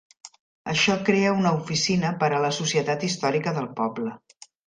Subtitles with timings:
[0.71, 4.17] Això crea una oficina per a la societat histórica del poble.